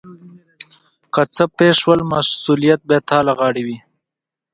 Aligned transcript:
که 1.13 1.21
څه 1.35 1.43
پیښ 1.57 1.73
شول 1.81 1.99
مسؤلیت 2.11 2.79
به 2.89 2.97
تا 3.07 3.17
له 3.27 3.33
غاړې 3.39 3.63
وي. 3.67 3.77